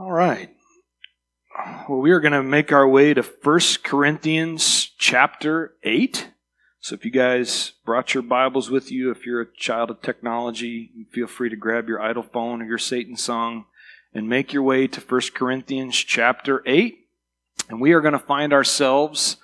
[0.00, 0.48] All right.
[1.88, 6.30] Well, we are going to make our way to 1 Corinthians chapter 8.
[6.78, 10.92] So if you guys brought your Bibles with you, if you're a child of technology,
[11.10, 13.64] feel free to grab your idle phone or your Satan song
[14.14, 16.96] and make your way to 1 Corinthians chapter 8.
[17.68, 19.38] And we are going to find ourselves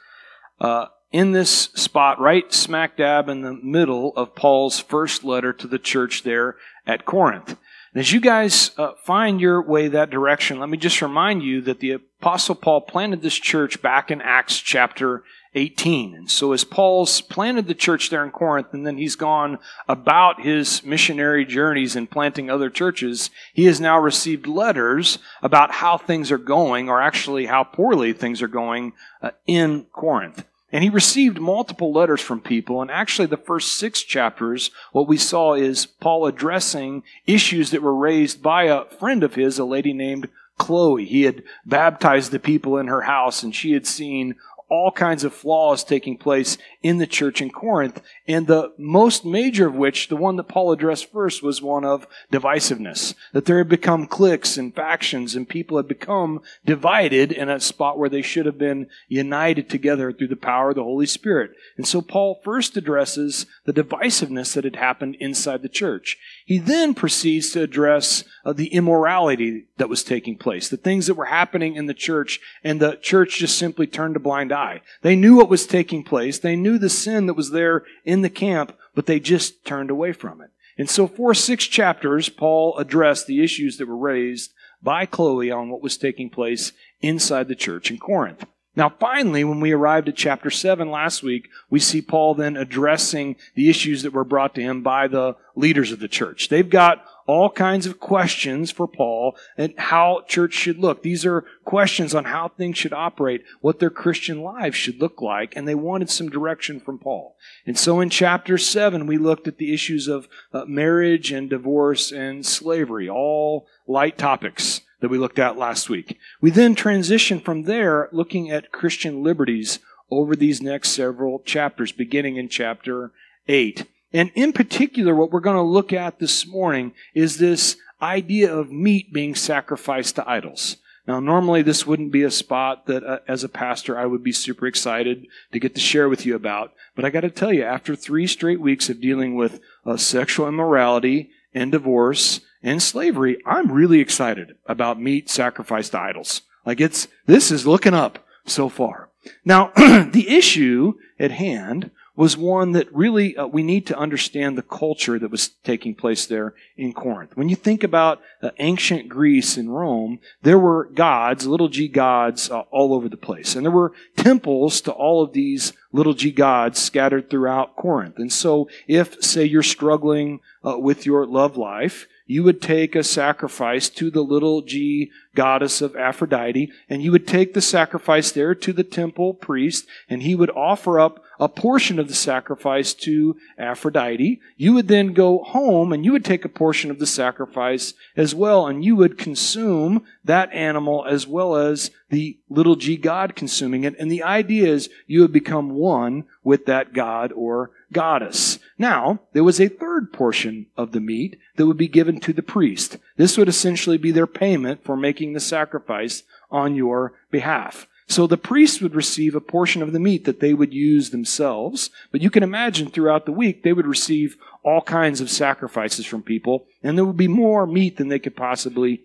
[0.60, 5.66] uh, in this spot right smack dab in the middle of Paul's first letter to
[5.66, 6.54] the church there
[6.86, 7.56] at Corinth.
[7.94, 11.60] And as you guys uh, find your way that direction, let me just remind you
[11.60, 15.22] that the Apostle Paul planted this church back in Acts chapter
[15.54, 16.12] 18.
[16.16, 20.42] And so as Paul's planted the church there in Corinth, and then he's gone about
[20.42, 26.32] his missionary journeys and planting other churches, he has now received letters about how things
[26.32, 30.44] are going, or actually how poorly things are going uh, in Corinth.
[30.74, 32.82] And he received multiple letters from people.
[32.82, 37.94] And actually, the first six chapters, what we saw is Paul addressing issues that were
[37.94, 41.04] raised by a friend of his, a lady named Chloe.
[41.04, 44.34] He had baptized the people in her house, and she had seen
[44.74, 48.02] all kinds of flaws taking place in the church in Corinth.
[48.26, 52.08] And the most major of which, the one that Paul addressed first, was one of
[52.32, 53.14] divisiveness.
[53.32, 57.98] That there had become cliques and factions, and people had become divided in a spot
[57.98, 61.52] where they should have been united together through the power of the Holy Spirit.
[61.76, 66.18] And so Paul first addresses the divisiveness that had happened inside the church.
[66.44, 71.14] He then proceeds to address uh, the immorality that was taking place, the things that
[71.14, 74.63] were happening in the church, and the church just simply turned a blind eye.
[75.02, 78.30] They knew what was taking place, they knew the sin that was there in the
[78.30, 80.50] camp, but they just turned away from it.
[80.76, 84.52] And so, for six chapters, Paul addressed the issues that were raised
[84.82, 88.44] by Chloe on what was taking place inside the church in Corinth.
[88.76, 93.36] Now, finally, when we arrived at chapter 7 last week, we see Paul then addressing
[93.54, 96.48] the issues that were brought to him by the leaders of the church.
[96.48, 101.02] They've got all kinds of questions for Paul and how church should look.
[101.02, 105.56] These are questions on how things should operate, what their Christian lives should look like,
[105.56, 107.36] and they wanted some direction from Paul.
[107.66, 112.12] And so in chapter 7, we looked at the issues of uh, marriage and divorce
[112.12, 116.18] and slavery, all light topics that we looked at last week.
[116.40, 119.78] We then transition from there looking at Christian liberties
[120.10, 123.12] over these next several chapters, beginning in chapter
[123.48, 123.86] 8.
[124.14, 128.70] And in particular, what we're going to look at this morning is this idea of
[128.70, 130.76] meat being sacrificed to idols.
[131.06, 134.32] Now, normally this wouldn't be a spot that, uh, as a pastor, I would be
[134.32, 136.72] super excited to get to share with you about.
[136.94, 140.48] But I got to tell you, after three straight weeks of dealing with uh, sexual
[140.48, 146.42] immorality and divorce and slavery, I'm really excited about meat sacrificed to idols.
[146.64, 149.10] Like it's, this is looking up so far.
[149.44, 154.62] Now, the issue at hand was one that really uh, we need to understand the
[154.62, 157.36] culture that was taking place there in Corinth.
[157.36, 162.50] When you think about uh, ancient Greece and Rome, there were gods, little g gods,
[162.50, 163.56] uh, all over the place.
[163.56, 168.18] And there were temples to all of these little g gods scattered throughout Corinth.
[168.18, 173.04] And so if, say, you're struggling uh, with your love life, you would take a
[173.04, 178.54] sacrifice to the little g goddess of Aphrodite, and you would take the sacrifice there
[178.54, 183.36] to the temple priest, and he would offer up a portion of the sacrifice to
[183.58, 184.40] Aphrodite.
[184.56, 188.34] You would then go home and you would take a portion of the sacrifice as
[188.34, 193.84] well, and you would consume that animal as well as the little g god consuming
[193.84, 193.94] it.
[193.98, 198.58] And the idea is you would become one with that god or goddess.
[198.78, 202.42] Now, there was a third portion of the meat that would be given to the
[202.42, 202.98] priest.
[203.16, 207.86] This would essentially be their payment for making the sacrifice on your behalf.
[208.06, 211.90] So the priests would receive a portion of the meat that they would use themselves.
[212.12, 216.22] But you can imagine throughout the week, they would receive all kinds of sacrifices from
[216.22, 219.02] people, and there would be more meat than they could possibly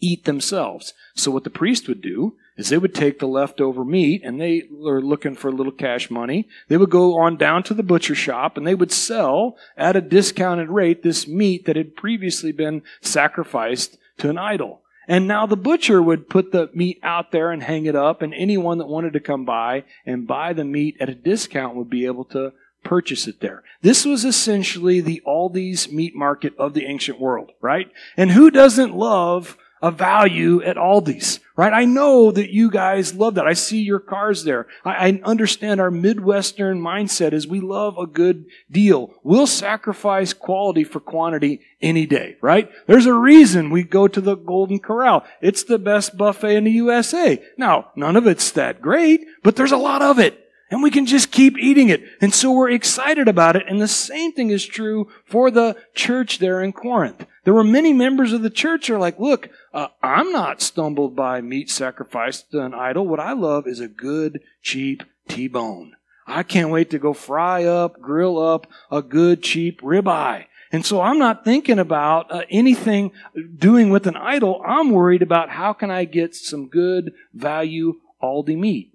[0.00, 0.94] eat themselves.
[1.14, 4.64] So what the priest would do is they would take the leftover meat and they
[4.70, 6.48] were looking for a little cash money.
[6.68, 10.00] They would go on down to the butcher shop and they would sell at a
[10.00, 14.82] discounted rate this meat that had previously been sacrificed to an idol.
[15.08, 18.34] And now the butcher would put the meat out there and hang it up, and
[18.34, 22.04] anyone that wanted to come by and buy the meat at a discount would be
[22.04, 22.52] able to
[22.84, 23.64] purchase it there.
[23.82, 27.90] This was essentially the Aldi's meat market of the ancient world, right?
[28.16, 31.72] And who doesn't love a value at Aldi's, right?
[31.72, 33.46] I know that you guys love that.
[33.46, 34.66] I see your cars there.
[34.84, 39.14] I, I, understand our Midwestern mindset is we love a good deal.
[39.22, 42.70] We'll sacrifice quality for quantity any day, right?
[42.86, 45.24] There's a reason we go to the Golden Corral.
[45.40, 47.42] It's the best buffet in the USA.
[47.56, 50.44] Now, none of it's that great, but there's a lot of it.
[50.70, 52.02] And we can just keep eating it.
[52.20, 53.64] And so we're excited about it.
[53.66, 57.26] And the same thing is true for the church there in Corinth.
[57.48, 61.16] There were many members of the church who are like, look, uh, I'm not stumbled
[61.16, 63.06] by meat sacrificed to an idol.
[63.06, 65.94] What I love is a good, cheap T-bone.
[66.26, 70.44] I can't wait to go fry up, grill up a good, cheap ribeye.
[70.70, 73.12] And so I'm not thinking about uh, anything
[73.56, 74.60] doing with an idol.
[74.66, 78.92] I'm worried about how can I get some good value Aldi meat.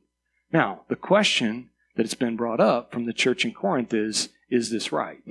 [0.52, 4.70] Now, the question that has been brought up from the church in Corinth is, is
[4.70, 5.24] this right?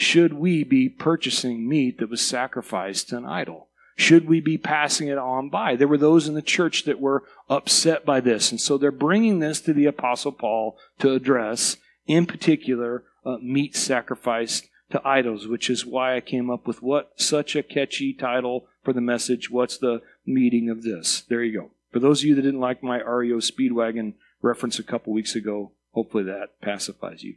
[0.00, 3.68] Should we be purchasing meat that was sacrificed to an idol?
[3.96, 5.76] Should we be passing it on by?
[5.76, 8.50] There were those in the church that were upset by this.
[8.50, 11.76] And so they're bringing this to the Apostle Paul to address,
[12.06, 17.12] in particular, uh, meat sacrificed to idols, which is why I came up with what
[17.20, 19.50] such a catchy title for the message.
[19.50, 21.20] What's the meaning of this?
[21.28, 21.70] There you go.
[21.92, 25.72] For those of you that didn't like my REO Speedwagon reference a couple weeks ago,
[25.90, 27.34] hopefully that pacifies you.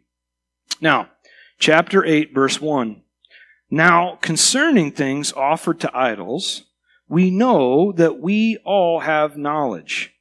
[0.79, 1.09] Now,
[1.59, 3.01] chapter 8, verse 1.
[3.69, 6.65] Now, concerning things offered to idols,
[7.07, 10.13] we know that we all have knowledge.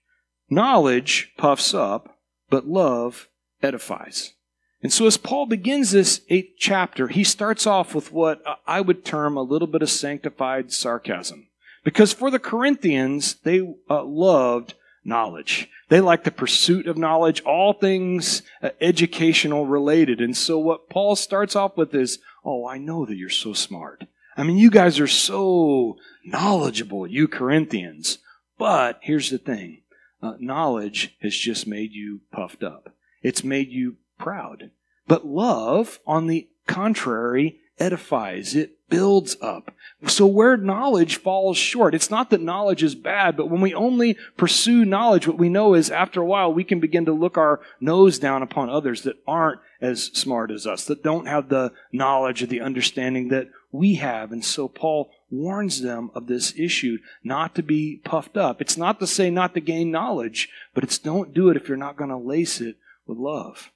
[0.48, 2.18] Knowledge puffs up,
[2.50, 3.28] but love
[3.62, 4.34] edifies.
[4.82, 9.04] And so, as Paul begins this eighth chapter, he starts off with what I would
[9.04, 11.48] term a little bit of sanctified sarcasm.
[11.84, 15.68] Because for the Corinthians, they uh, loved knowledge.
[15.88, 20.20] They like the pursuit of knowledge, all things uh, educational related.
[20.20, 24.04] And so, what Paul starts off with is, Oh, I know that you're so smart.
[24.36, 28.18] I mean, you guys are so knowledgeable, you Corinthians.
[28.58, 29.82] But here's the thing
[30.22, 34.70] uh, knowledge has just made you puffed up, it's made you proud.
[35.06, 39.74] But love, on the contrary, edifies, it builds up.
[40.06, 44.16] So where knowledge falls short, it's not that knowledge is bad, but when we only
[44.36, 47.60] pursue knowledge, what we know is after a while we can begin to look our
[47.80, 52.42] nose down upon others that aren't as smart as us, that don't have the knowledge
[52.42, 54.30] or the understanding that we have.
[54.30, 58.60] And so Paul warns them of this issue, not to be puffed up.
[58.60, 61.76] It's not to say not to gain knowledge, but it's don't do it if you're
[61.76, 62.76] not going to lace it
[63.06, 63.70] with love.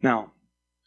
[0.00, 0.32] Now,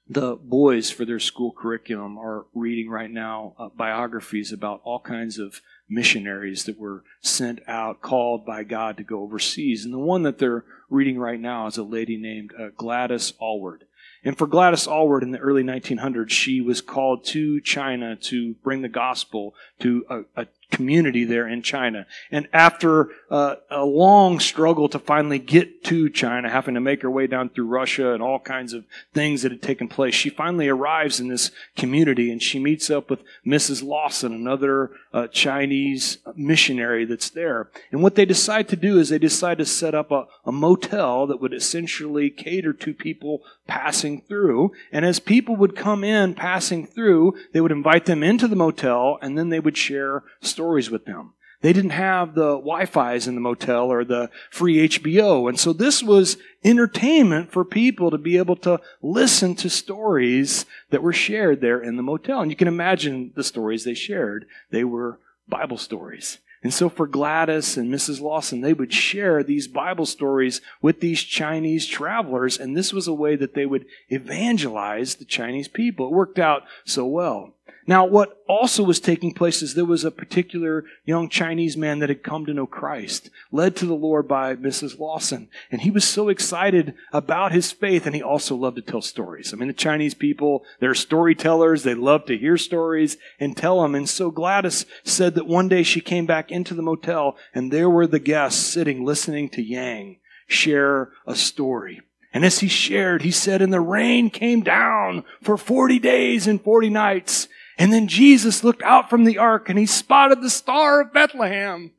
[0.10, 5.38] the boys for their school curriculum are reading right now uh, biographies about all kinds
[5.38, 9.86] of missionaries that were sent out, called by God to go overseas.
[9.86, 13.86] And the one that they're reading right now is a lady named uh, Gladys Aylward.
[14.24, 18.82] And for Gladys Aylward in the early 1900s, she was called to China to bring
[18.82, 22.06] the gospel to a, a community there in China.
[22.31, 27.10] And after uh, a long struggle to finally get to China, having to make her
[27.10, 30.68] way down through Russia and all kinds of things that had taken place, she finally
[30.68, 33.83] arrives in this community and she meets up with Mrs.
[33.83, 37.69] Lawson, another uh, Chinese missionary that's there.
[37.92, 41.25] And what they decide to do is they decide to set up a, a motel
[41.27, 44.72] that would essentially cater to people passing through.
[44.92, 49.18] And as people would come in passing through, they would invite them into the motel
[49.22, 51.34] and then they would share stories with them.
[51.62, 55.50] They didn't have the Wi-Fi's in the motel or the free HBO.
[55.50, 61.04] And so this was entertainment for people to be able to listen to stories that
[61.04, 62.42] were shared there in the motel.
[62.42, 64.46] And you can imagine the stories they shared.
[64.72, 65.20] They were
[65.50, 66.38] Bible stories.
[66.62, 68.20] And so for Gladys and Mrs.
[68.20, 73.14] Lawson, they would share these Bible stories with these Chinese travelers, and this was a
[73.14, 76.08] way that they would evangelize the Chinese people.
[76.08, 77.54] It worked out so well.
[77.88, 82.10] Now, what also was taking place is there was a particular young Chinese man that
[82.10, 85.00] had come to know Christ, led to the Lord by Mrs.
[85.00, 85.50] Lawson.
[85.72, 89.53] And he was so excited about his faith, and he also loved to tell stories.
[89.53, 91.84] I mean, the Chinese people, they're storytellers.
[91.84, 93.96] They love to hear stories and tell them.
[93.96, 97.89] And so Gladys said that one day she came back into the motel, and there
[97.89, 102.01] were the guests sitting listening to Yang share a story.
[102.34, 106.62] And as he shared, he said, and the rain came down for 40 days and
[106.62, 107.48] 40 nights.
[107.79, 111.91] And then Jesus looked out from the ark and he spotted the star of Bethlehem.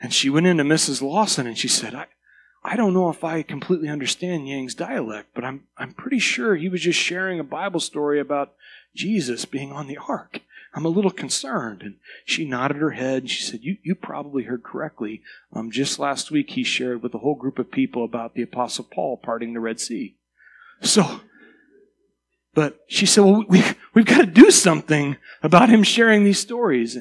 [0.00, 1.02] And she went into Mrs.
[1.02, 2.06] Lawson and she said, I,
[2.64, 6.70] I don't know if I completely understand Yang's dialect, but I'm, I'm pretty sure he
[6.70, 8.54] was just sharing a Bible story about
[8.94, 10.40] Jesus being on the ark.
[10.74, 11.82] I'm a little concerned.
[11.82, 15.22] And she nodded her head and she said, You, you probably heard correctly.
[15.52, 18.86] Um, just last week, he shared with a whole group of people about the Apostle
[18.90, 20.16] Paul parting the Red Sea.
[20.80, 21.20] So
[22.54, 23.62] but she said, well, we,
[23.94, 26.98] we've got to do something about him sharing these stories.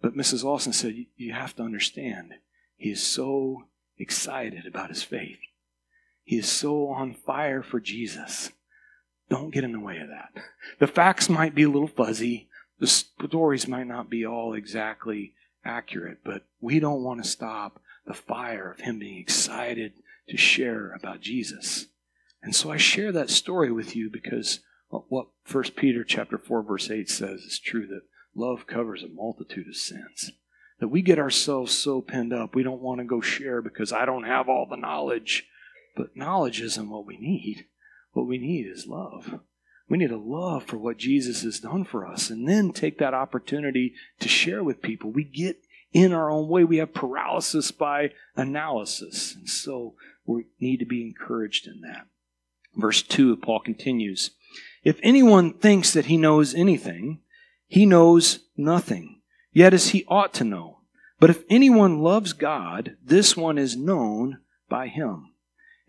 [0.00, 0.44] But Mrs.
[0.44, 2.34] Lawson said, you have to understand,
[2.76, 3.64] he is so
[3.98, 5.38] excited about his faith.
[6.24, 8.50] He is so on fire for Jesus.
[9.28, 10.30] Don't get in the way of that.
[10.78, 12.48] The facts might be a little fuzzy.
[12.78, 18.14] The stories might not be all exactly accurate, but we don't want to stop the
[18.14, 19.92] fire of him being excited
[20.28, 21.86] to share about Jesus.
[22.42, 26.90] And so I share that story with you because what 1 Peter chapter 4 verse
[26.90, 28.02] 8 says is true that
[28.34, 30.32] love covers a multitude of sins.
[30.80, 34.04] That we get ourselves so pinned up, we don't want to go share because I
[34.04, 35.46] don't have all the knowledge.
[35.96, 37.66] But knowledge isn't what we need.
[38.12, 39.40] What we need is love.
[39.88, 43.14] We need a love for what Jesus has done for us and then take that
[43.14, 45.10] opportunity to share with people.
[45.10, 46.64] We get in our own way.
[46.64, 49.34] We have paralysis by analysis.
[49.34, 49.94] And so
[50.24, 52.06] we need to be encouraged in that.
[52.76, 54.30] Verse 2, Paul continues
[54.82, 57.20] If anyone thinks that he knows anything,
[57.66, 59.20] he knows nothing,
[59.52, 60.78] yet as he ought to know.
[61.18, 65.30] But if anyone loves God, this one is known by him.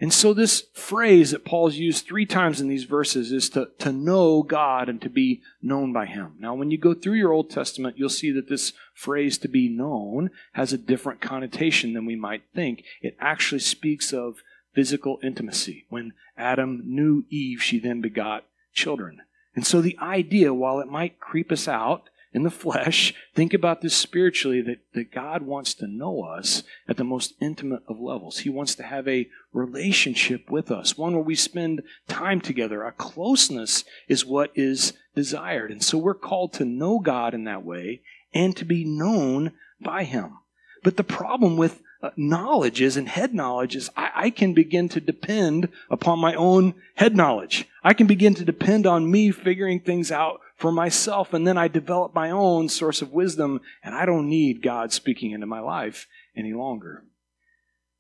[0.01, 3.91] And so, this phrase that Paul's used three times in these verses is to, to
[3.91, 6.37] know God and to be known by Him.
[6.39, 9.69] Now, when you go through your Old Testament, you'll see that this phrase to be
[9.69, 12.83] known has a different connotation than we might think.
[13.03, 14.37] It actually speaks of
[14.73, 15.85] physical intimacy.
[15.89, 19.19] When Adam knew Eve, she then begot children.
[19.55, 23.81] And so, the idea, while it might creep us out, in the flesh, think about
[23.81, 28.39] this spiritually that, that God wants to know us at the most intimate of levels.
[28.39, 32.83] He wants to have a relationship with us, one where we spend time together.
[32.83, 35.71] A closeness is what is desired.
[35.71, 38.01] And so we're called to know God in that way
[38.33, 40.37] and to be known by Him.
[40.83, 44.89] But the problem with Uh, knowledge is and head knowledge is I, I, can begin
[44.89, 47.67] to depend upon my own head knowledge.
[47.83, 51.67] I can begin to depend on me figuring things out for myself, and then I
[51.67, 56.07] develop my own source of wisdom, and I don't need God speaking into my life
[56.35, 57.03] any longer.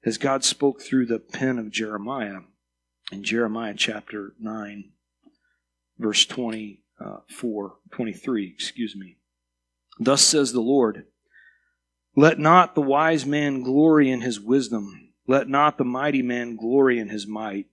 [0.03, 2.39] As God spoke through the pen of Jeremiah
[3.11, 4.91] in Jeremiah chapter 9,
[5.99, 9.17] verse 24, uh, 23, excuse me.
[9.99, 11.05] Thus says the Lord,
[12.15, 16.99] Let not the wise man glory in his wisdom, let not the mighty man glory
[16.99, 17.67] in his might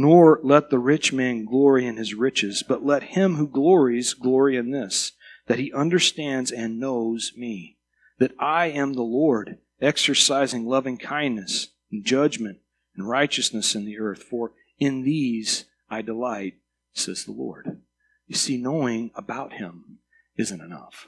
[0.00, 4.56] nor let the rich man glory in his riches, but let him who glories glory
[4.56, 5.12] in this,
[5.46, 7.76] that he understands and knows me,
[8.18, 12.60] that I am the Lord, exercising loving kindness and judgment
[12.96, 16.54] and righteousness in the earth, for in these I delight,
[16.94, 17.82] says the Lord.
[18.26, 19.98] You see, knowing about him
[20.36, 21.06] isn't enough.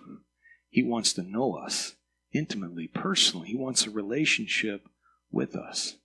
[0.69, 1.95] He wants to know us
[2.33, 3.49] intimately, personally.
[3.49, 4.89] He wants a relationship
[5.31, 5.97] with us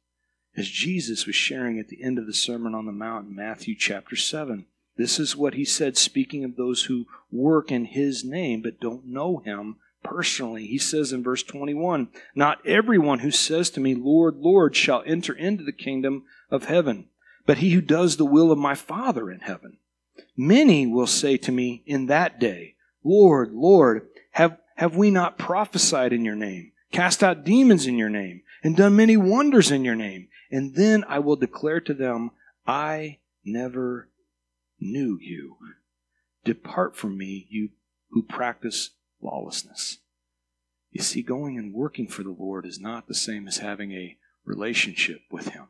[0.56, 3.76] as Jesus was sharing at the end of the Sermon on the Mount in Matthew
[3.76, 4.66] chapter 7.
[4.98, 9.06] This is what he said, speaking of those who work in his name but don't
[9.06, 10.66] know him personally.
[10.66, 15.34] He says in verse 21 Not everyone who says to me, Lord, Lord, shall enter
[15.34, 17.10] into the kingdom of heaven,
[17.46, 19.78] but he who does the will of my Father in heaven.
[20.36, 26.14] Many will say to me in that day, Lord, Lord, have, have we not prophesied
[26.14, 29.96] in your name, cast out demons in your name, and done many wonders in your
[29.96, 30.28] name?
[30.52, 32.32] And then I will declare to them,
[32.66, 34.10] I never
[34.80, 35.58] knew you.
[36.46, 37.70] Depart from me, you
[38.12, 39.98] who practice lawlessness.
[40.92, 44.16] You see, going and working for the Lord is not the same as having a
[44.46, 45.68] relationship with Him.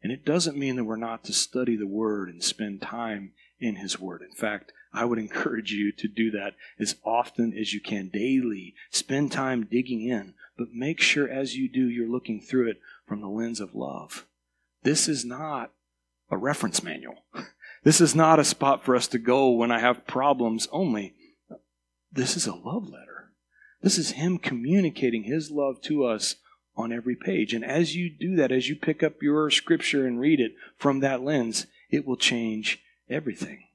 [0.00, 3.76] And it doesn't mean that we're not to study the Word and spend time in
[3.76, 4.22] His Word.
[4.22, 8.74] In fact, I would encourage you to do that as often as you can daily.
[8.90, 13.20] Spend time digging in, but make sure as you do, you're looking through it from
[13.20, 14.26] the lens of love.
[14.82, 15.72] This is not
[16.30, 17.24] a reference manual.
[17.84, 21.14] This is not a spot for us to go when I have problems only.
[22.10, 23.30] This is a love letter.
[23.82, 26.34] This is Him communicating His love to us
[26.76, 27.54] on every page.
[27.54, 31.00] And as you do that, as you pick up your scripture and read it from
[31.00, 33.67] that lens, it will change everything.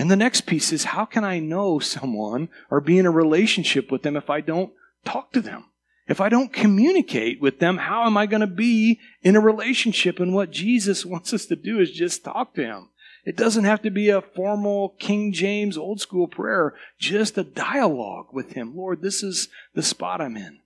[0.00, 3.92] And the next piece is how can I know someone or be in a relationship
[3.92, 4.72] with them if I don't
[5.04, 5.66] talk to them?
[6.08, 10.18] If I don't communicate with them, how am I going to be in a relationship?
[10.18, 12.88] And what Jesus wants us to do is just talk to Him.
[13.26, 18.28] It doesn't have to be a formal King James old school prayer, just a dialogue
[18.32, 18.74] with Him.
[18.74, 20.60] Lord, this is the spot I'm in.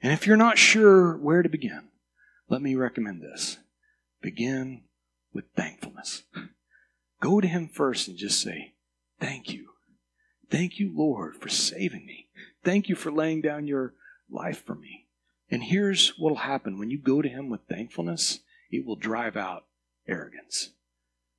[0.00, 1.88] And if you're not sure where to begin,
[2.48, 3.58] let me recommend this.
[4.22, 4.82] Begin
[5.34, 6.22] with thankfulness.
[7.20, 8.74] Go to Him first and just say,
[9.20, 9.70] Thank you.
[10.50, 12.28] Thank you, Lord, for saving me.
[12.64, 13.94] Thank you for laying down your
[14.30, 15.06] life for me.
[15.50, 19.36] And here's what will happen when you go to Him with thankfulness, it will drive
[19.36, 19.64] out
[20.08, 20.70] arrogance.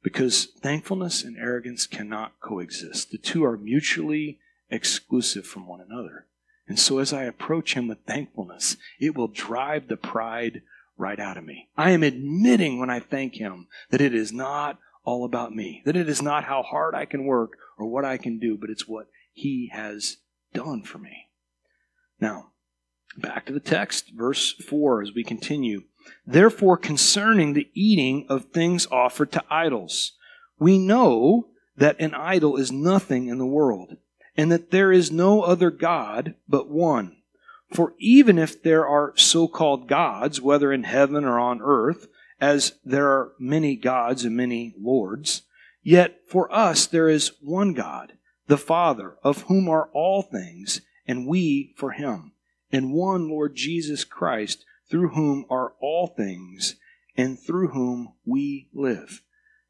[0.04, 3.12] Because thankfulness and arrogance cannot coexist.
[3.12, 6.28] The two are mutually exclusive from one another.
[6.68, 10.62] And so as I approach Him with thankfulness, it will drive the pride
[10.98, 11.70] right out of me.
[11.78, 15.96] I am admitting when I thank Him that it is not all about me, that
[15.96, 18.88] it is not how hard I can work or what I can do, but it's
[18.88, 20.18] what He has
[20.54, 21.28] done for me.
[22.20, 22.52] Now,
[23.18, 25.84] back to the text, verse 4, as we continue.
[26.26, 30.14] Therefore, concerning the eating of things offered to idols,
[30.60, 33.98] we know that an idol is nothing in the world,
[34.36, 37.18] and that there is no other God but one.
[37.72, 42.08] For even if there are so called gods, whether in heaven or on earth,
[42.40, 45.44] as there are many gods and many lords,
[45.88, 48.12] yet for us there is one God,
[48.48, 52.34] the Father, of whom are all things, and we for him,
[52.74, 56.76] and one Lord Jesus Christ, through whom are all things,
[57.16, 59.22] and through whom we live.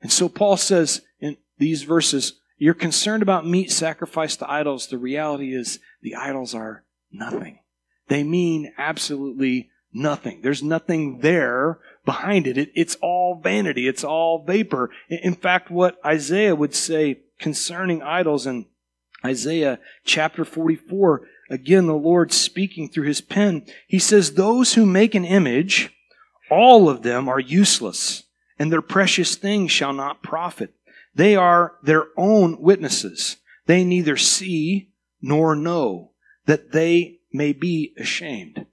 [0.01, 4.87] And so Paul says in these verses, you're concerned about meat sacrificed to idols.
[4.87, 7.59] The reality is the idols are nothing.
[8.07, 10.41] They mean absolutely nothing.
[10.41, 12.57] There's nothing there behind it.
[12.57, 12.71] it.
[12.73, 13.85] It's all vanity.
[13.85, 14.89] It's all vapor.
[15.09, 18.65] In fact, what Isaiah would say concerning idols in
[19.25, 25.15] Isaiah chapter 44, again, the Lord speaking through his pen, he says, Those who make
[25.15, 25.93] an image,
[26.49, 28.23] all of them are useless,
[28.57, 30.73] and their precious things shall not profit.
[31.13, 33.35] They are their own witnesses.
[33.65, 36.11] They neither see nor know
[36.45, 38.65] that they may be ashamed.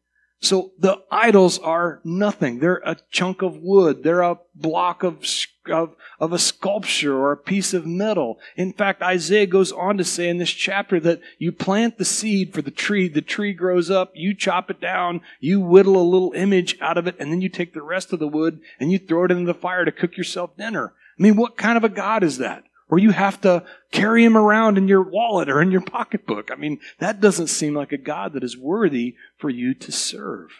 [0.44, 2.58] So the idols are nothing.
[2.58, 4.02] They're a chunk of wood.
[4.02, 5.24] They're a block of,
[5.70, 8.38] of, of, a sculpture or a piece of metal.
[8.54, 12.52] In fact, Isaiah goes on to say in this chapter that you plant the seed
[12.52, 16.32] for the tree, the tree grows up, you chop it down, you whittle a little
[16.32, 18.98] image out of it, and then you take the rest of the wood and you
[18.98, 20.92] throw it into the fire to cook yourself dinner.
[21.18, 22.64] I mean, what kind of a God is that?
[22.88, 26.50] Or you have to carry him around in your wallet or in your pocketbook.
[26.50, 30.50] I mean, that doesn't seem like a God that is worthy for you to serve.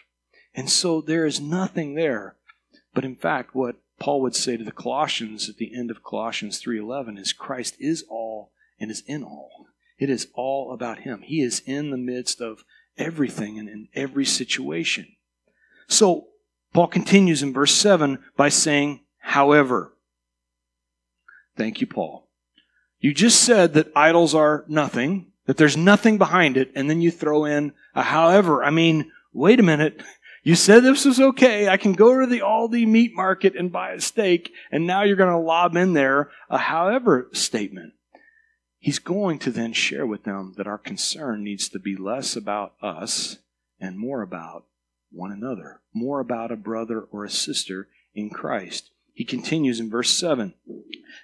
[0.55, 2.37] And so there is nothing there.
[2.95, 6.63] But in fact, what Paul would say to the Colossians at the end of Colossians
[6.63, 9.67] 3:11 is Christ is all and is in all.
[9.99, 11.23] It is all about him.
[11.23, 12.65] He is in the midst of
[12.97, 15.17] everything and in every situation.
[15.87, 16.29] So
[16.73, 19.94] Paul continues in verse 7 by saying, however,
[21.57, 22.29] Thank you, Paul.
[23.01, 27.11] You just said that idols are nothing, that there's nothing behind it, and then you
[27.11, 28.65] throw in a however.
[28.65, 30.03] I mean, wait a minute.
[30.47, 31.71] You said this was okay.
[31.71, 35.17] I can go to the Aldi meat market and buy a steak, and now you're
[35.17, 37.95] going to lob in there a however statement.
[38.79, 42.75] He's going to then share with them that our concern needs to be less about
[42.83, 43.39] us
[43.81, 44.67] and more about
[45.11, 48.91] one another, more about a brother or a sister in Christ.
[49.15, 50.55] He continues in verse 7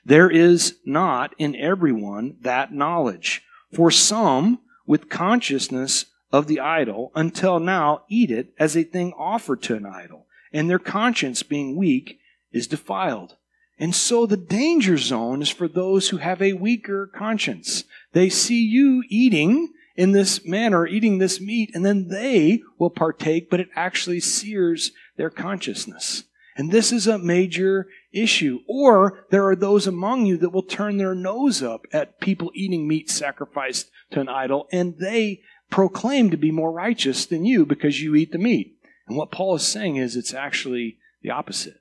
[0.05, 3.42] There is not in everyone that knowledge.
[3.72, 9.62] For some, with consciousness of the idol, until now eat it as a thing offered
[9.62, 12.18] to an idol, and their conscience, being weak,
[12.53, 13.37] is defiled.
[13.79, 17.85] And so the danger zone is for those who have a weaker conscience.
[18.12, 23.50] They see you eating in this manner, eating this meat, and then they will partake,
[23.50, 26.24] but it actually sears their consciousness.
[26.61, 28.61] And this is a major issue.
[28.68, 32.87] Or there are those among you that will turn their nose up at people eating
[32.87, 38.03] meat sacrificed to an idol, and they proclaim to be more righteous than you because
[38.03, 38.77] you eat the meat.
[39.09, 41.81] And what Paul is saying is it's actually the opposite.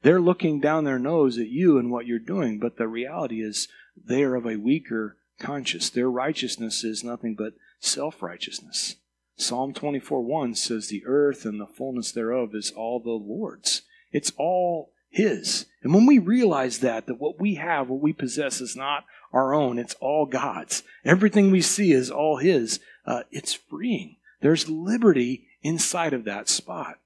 [0.00, 3.68] They're looking down their nose at you and what you're doing, but the reality is
[3.94, 5.90] they are of a weaker conscience.
[5.90, 8.96] Their righteousness is nothing but self righteousness.
[9.36, 13.82] Psalm 24 1 says, The earth and the fullness thereof is all the Lord's.
[14.14, 15.66] It's all His.
[15.82, 19.52] And when we realize that, that what we have, what we possess is not our
[19.52, 20.84] own, it's all God's.
[21.04, 22.80] Everything we see is all His.
[23.04, 24.16] Uh, it's freeing.
[24.40, 26.98] There's liberty inside of that spot.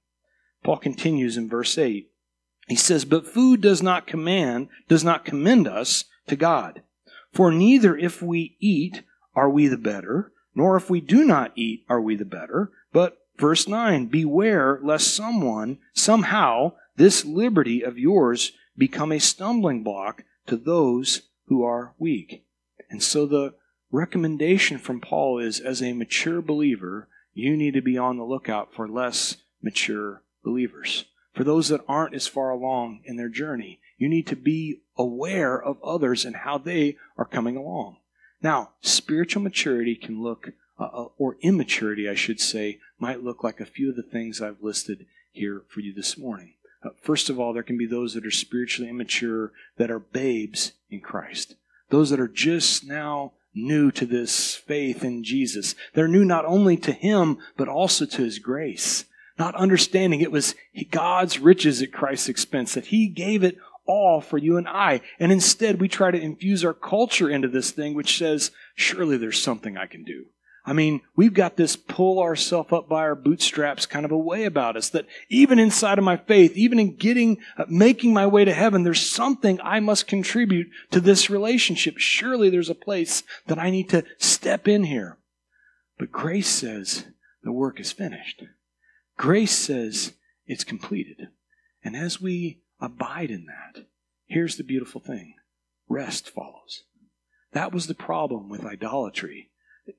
[0.62, 2.10] Paul continues in verse 8.
[2.68, 6.82] He says, But food does not command, does not commend us to God.
[7.32, 9.02] For neither if we eat
[9.34, 12.70] are we the better, nor if we do not eat are we the better.
[12.92, 20.24] But verse 9, beware lest someone, somehow, this liberty of yours become a stumbling block
[20.46, 22.44] to those who are weak.
[22.90, 23.54] And so the
[23.92, 28.74] recommendation from Paul is as a mature believer, you need to be on the lookout
[28.74, 31.04] for less mature believers.
[31.34, 35.60] For those that aren't as far along in their journey, you need to be aware
[35.62, 37.98] of others and how they are coming along.
[38.42, 43.60] Now, spiritual maturity can look, uh, uh or immaturity, I should say, might look like
[43.60, 46.54] a few of the things I've listed here for you this morning.
[46.84, 50.72] Uh, first of all, there can be those that are spiritually immature that are babes
[50.90, 51.54] in Christ.
[51.90, 55.74] Those that are just now new to this faith in Jesus.
[55.94, 59.04] They're new not only to Him, but also to His grace.
[59.38, 60.54] Not understanding it was
[60.90, 65.00] God's riches at Christ's expense, that He gave it all for you and I.
[65.18, 69.42] And instead, we try to infuse our culture into this thing, which says, surely there's
[69.42, 70.26] something I can do.
[70.68, 74.44] I mean, we've got this pull ourselves up by our bootstraps kind of a way
[74.44, 78.44] about us that even inside of my faith, even in getting, uh, making my way
[78.44, 81.96] to heaven, there's something I must contribute to this relationship.
[81.96, 85.16] Surely there's a place that I need to step in here.
[85.98, 87.06] But grace says
[87.42, 88.42] the work is finished.
[89.16, 90.12] Grace says
[90.46, 91.28] it's completed.
[91.82, 93.86] And as we abide in that,
[94.26, 95.36] here's the beautiful thing
[95.88, 96.82] rest follows.
[97.52, 99.48] That was the problem with idolatry.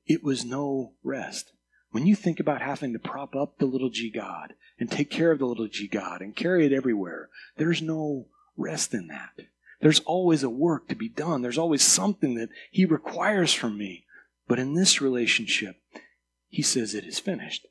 [0.06, 1.52] It was no rest.
[1.92, 5.32] When you think about having to prop up the little g God and take care
[5.32, 9.48] of the little g God and carry it everywhere, there's no rest in that.
[9.82, 11.42] There's always a work to be done.
[11.42, 14.06] There's always something that He requires from me.
[14.48, 15.78] But in this relationship,
[16.48, 17.66] He says it is finished.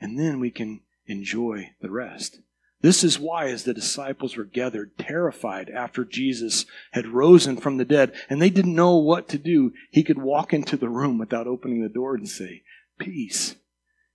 [0.00, 2.40] And then we can enjoy the rest.
[2.82, 7.84] This is why, as the disciples were gathered, terrified after Jesus had risen from the
[7.84, 11.46] dead, and they didn't know what to do, he could walk into the room without
[11.46, 12.62] opening the door and say,
[12.98, 13.54] Peace.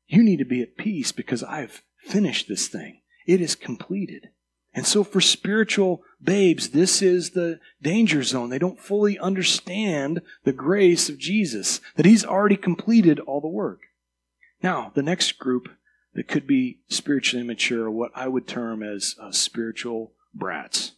[0.07, 3.01] You need to be at peace because I've finished this thing.
[3.25, 4.29] It is completed.
[4.73, 8.49] And so, for spiritual babes, this is the danger zone.
[8.49, 13.79] They don't fully understand the grace of Jesus, that He's already completed all the work.
[14.61, 15.69] Now, the next group
[16.17, 20.93] that could be spiritually immature, what I would term as uh, spiritual brats.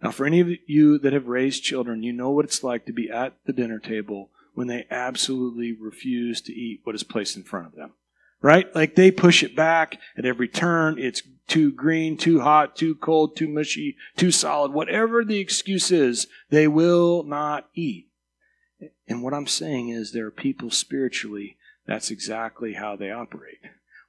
[0.00, 2.92] Now, for any of you that have raised children, you know what it's like to
[2.92, 7.42] be at the dinner table when they absolutely refuse to eat what is placed in
[7.42, 7.94] front of them.
[8.40, 8.72] Right?
[8.72, 11.00] Like they push it back at every turn.
[11.00, 14.72] It's too green, too hot, too cold, too mushy, too solid.
[14.72, 18.06] Whatever the excuse is, they will not eat.
[19.08, 21.56] And what I'm saying is there are people spiritually,
[21.88, 23.58] that's exactly how they operate.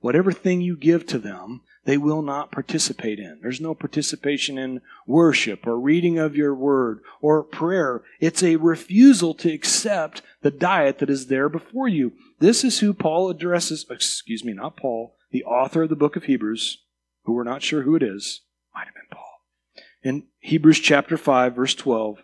[0.02, 3.40] Whatever thing you give to them, they will not participate in.
[3.42, 8.02] There's no participation in worship or reading of your word or prayer.
[8.20, 12.14] It's a refusal to accept the diet that is there before you.
[12.40, 16.26] This is who Paul addresses, excuse me, not Paul, the author of the book of
[16.26, 16.80] Hebrews,
[17.24, 18.42] who we're not sure who it is.
[18.74, 19.40] Might have been Paul.
[20.04, 22.24] In Hebrews chapter 5, verse 12,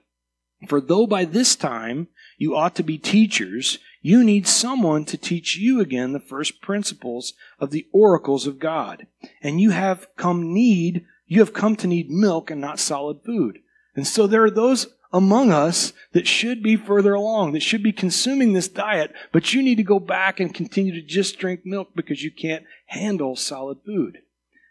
[0.68, 5.58] for though by this time you ought to be teachers, you need someone to teach
[5.58, 9.06] you again the first principles of the oracles of God.
[9.42, 13.60] And you have come need, you have come to need milk and not solid food.
[13.98, 17.92] And so there are those among us that should be further along, that should be
[17.92, 21.90] consuming this diet, but you need to go back and continue to just drink milk
[21.94, 24.20] because you can't handle solid food.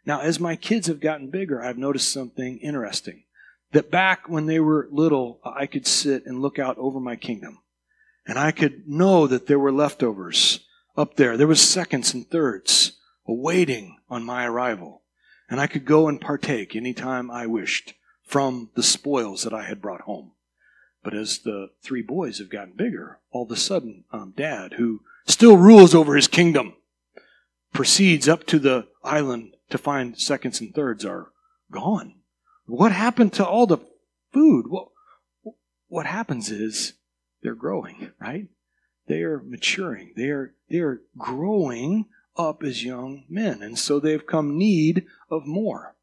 [0.07, 3.25] Now, as my kids have gotten bigger, I've noticed something interesting.
[3.72, 7.59] That back when they were little, I could sit and look out over my kingdom.
[8.26, 10.60] And I could know that there were leftovers
[10.96, 11.36] up there.
[11.36, 12.92] There was seconds and thirds
[13.26, 15.02] awaiting on my arrival.
[15.48, 19.80] And I could go and partake anytime I wished from the spoils that I had
[19.80, 20.32] brought home.
[21.04, 25.02] But as the three boys have gotten bigger, all of a sudden, um, Dad, who
[25.24, 26.74] still rules over his kingdom,
[27.72, 31.30] proceeds up to the island to find seconds and thirds are
[31.70, 32.16] gone.
[32.66, 33.78] What happened to all the
[34.32, 34.66] food?
[34.66, 34.88] What,
[35.86, 36.94] what happens is
[37.46, 38.48] they're growing, right?
[39.06, 40.14] They are maturing.
[40.16, 42.06] They are, they are growing
[42.37, 43.62] up as young men.
[43.62, 45.94] And so they've come need of more.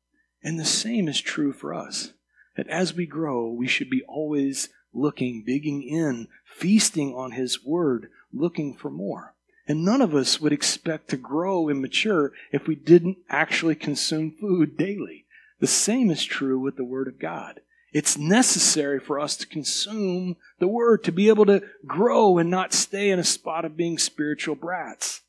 [0.41, 2.13] And the same is true for us.
[2.55, 8.09] That as we grow, we should be always looking, digging in, feasting on His Word,
[8.31, 9.33] looking for more.
[9.67, 14.31] And none of us would expect to grow and mature if we didn't actually consume
[14.31, 15.25] food daily.
[15.59, 17.59] The same is true with the Word of God.
[17.93, 22.73] It's necessary for us to consume the Word, to be able to grow and not
[22.73, 25.21] stay in a spot of being spiritual brats.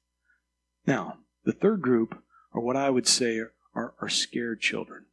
[0.87, 2.19] Now, the third group
[2.55, 3.39] are what I would say
[3.75, 5.05] are, are, scared children.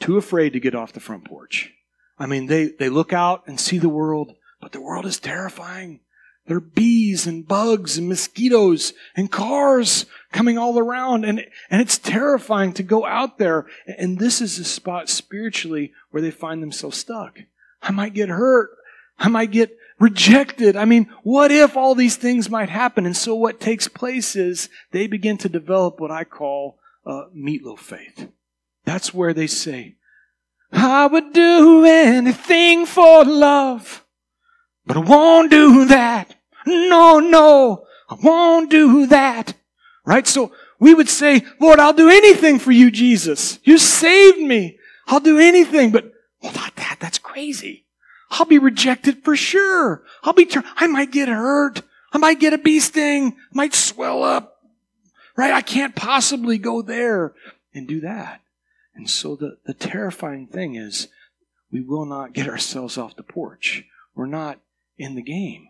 [0.00, 1.72] Too afraid to get off the front porch.
[2.18, 6.00] I mean, they, they look out and see the world, but the world is terrifying.
[6.48, 11.24] There are bees and bugs and mosquitoes and cars coming all around.
[11.24, 13.66] And, and it's terrifying to go out there.
[13.86, 17.38] And this is a spot spiritually where they find themselves stuck.
[17.82, 18.70] I might get hurt.
[19.18, 20.74] I might get rejected.
[20.74, 23.04] I mean, what if all these things might happen?
[23.04, 27.80] And so what takes place is they begin to develop what I call uh, meatloaf
[27.80, 28.30] faith.
[28.86, 29.96] That's where they say,
[30.72, 34.06] I would do anything for love,
[34.86, 36.36] but I won't do that.
[36.68, 39.54] No, no, I won't do that.
[40.04, 40.26] Right?
[40.26, 43.58] So we would say, Lord, I'll do anything for you, Jesus.
[43.64, 44.78] You saved me.
[45.06, 46.98] I'll do anything, but well, not that.
[47.00, 47.84] That's crazy.
[48.30, 50.02] I'll be rejected for sure.
[50.22, 51.82] I'll be, I might get hurt.
[52.12, 53.28] I might get a bee sting.
[53.28, 54.56] I might swell up.
[55.36, 55.52] Right?
[55.52, 57.34] I can't possibly go there
[57.74, 58.42] and do that.
[58.94, 61.08] And so the, the terrifying thing is
[61.70, 63.84] we will not get ourselves off the porch.
[64.14, 64.58] We're not
[64.98, 65.68] in the game.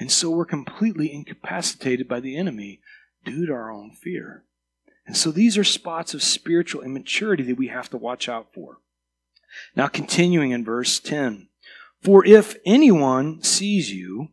[0.00, 2.80] And so we're completely incapacitated by the enemy
[3.22, 4.44] due to our own fear.
[5.06, 8.78] And so these are spots of spiritual immaturity that we have to watch out for.
[9.76, 11.48] Now, continuing in verse 10
[12.00, 14.30] For if anyone sees you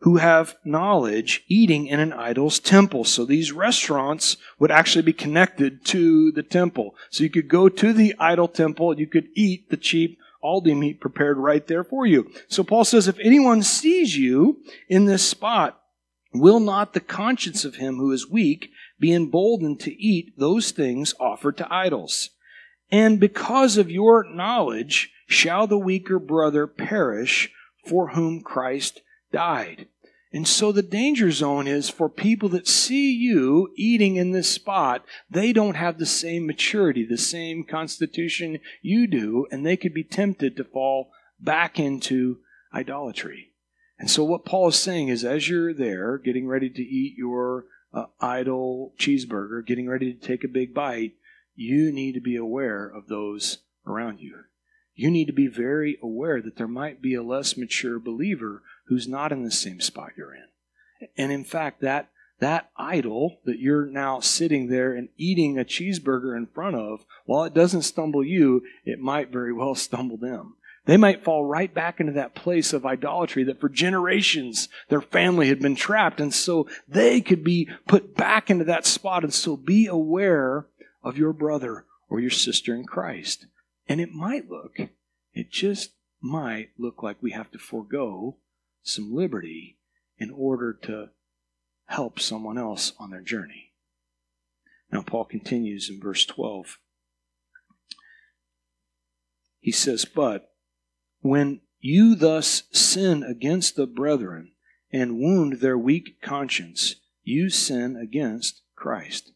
[0.00, 3.04] who have knowledge eating in an idol's temple.
[3.04, 6.94] So these restaurants would actually be connected to the temple.
[7.10, 11.00] So you could go to the idol temple, you could eat the cheap Aldi meat
[11.00, 12.30] prepared right there for you.
[12.48, 15.80] So Paul says, if anyone sees you in this spot,
[16.32, 21.14] will not the conscience of him who is weak be emboldened to eat those things
[21.20, 22.30] offered to idols?
[22.90, 27.52] And because of your knowledge shall the weaker brother perish
[27.86, 29.86] for whom Christ died.
[30.32, 35.04] And so the danger zone is for people that see you eating in this spot,
[35.28, 40.04] they don't have the same maturity, the same constitution you do, and they could be
[40.04, 42.38] tempted to fall back into
[42.72, 43.50] idolatry.
[43.98, 47.66] And so what Paul is saying is as you're there getting ready to eat your
[47.92, 51.14] uh, idol cheeseburger, getting ready to take a big bite,
[51.56, 54.44] you need to be aware of those around you.
[54.94, 59.06] You need to be very aware that there might be a less mature believer who's
[59.06, 61.08] not in the same spot you're in.
[61.16, 66.36] And in fact, that that idol that you're now sitting there and eating a cheeseburger
[66.36, 70.56] in front of, while it doesn't stumble you, it might very well stumble them.
[70.86, 75.48] They might fall right back into that place of idolatry that for generations their family
[75.48, 76.20] had been trapped.
[76.20, 79.22] And so they could be put back into that spot.
[79.22, 80.66] And so be aware
[81.04, 83.46] of your brother or your sister in Christ.
[83.88, 84.78] And it might look,
[85.32, 88.38] it just might look like we have to forego
[88.82, 89.78] some liberty
[90.18, 91.10] in order to
[91.86, 93.72] help someone else on their journey.
[94.92, 96.78] Now, Paul continues in verse 12.
[99.60, 100.52] He says, But
[101.20, 104.52] when you thus sin against the brethren
[104.92, 109.32] and wound their weak conscience, you sin against Christ.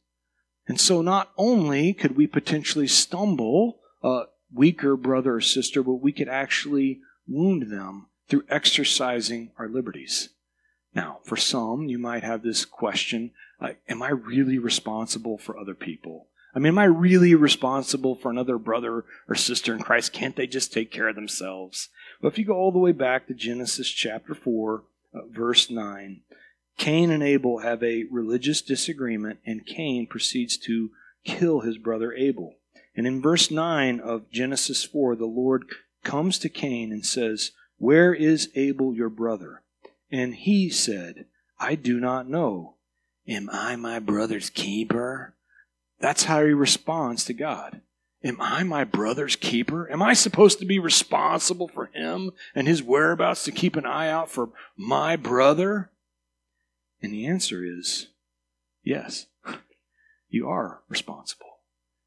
[0.67, 6.13] And so, not only could we potentially stumble a weaker brother or sister, but we
[6.13, 10.31] could actually wound them through exercising our liberties.
[10.93, 15.75] Now, for some, you might have this question like, Am I really responsible for other
[15.75, 16.27] people?
[16.53, 20.13] I mean, am I really responsible for another brother or sister in Christ?
[20.13, 21.91] Can't they just take care of themselves?
[22.21, 24.83] Well, if you go all the way back to Genesis chapter 4,
[25.15, 26.23] uh, verse 9,
[26.77, 30.91] Cain and Abel have a religious disagreement, and Cain proceeds to
[31.25, 32.57] kill his brother Abel.
[32.97, 35.67] And in verse 9 of Genesis 4, the Lord
[36.03, 37.53] comes to Cain and says,
[37.85, 39.61] where is Abel your brother?
[40.11, 41.27] And he said,
[41.61, 42.77] I do not know.
[43.29, 45.35] Am I my brother's keeper?
[46.01, 47.83] That's how he responds to God.
[48.23, 49.93] Am I my brother's keeper?
[49.93, 54.09] Am I supposed to be responsible for him and his whereabouts to keep an eye
[54.09, 55.91] out for my brother?
[57.03, 58.07] And the answer is
[58.83, 59.27] yes,
[60.31, 61.59] you are responsible.